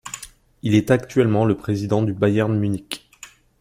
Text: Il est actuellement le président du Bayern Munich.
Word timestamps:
Il 0.63 0.73
est 0.73 0.89
actuellement 0.89 1.45
le 1.45 1.55
président 1.55 2.01
du 2.01 2.11
Bayern 2.11 2.57
Munich. 2.57 3.07